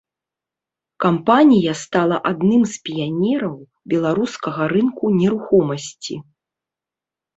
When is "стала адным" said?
1.81-2.61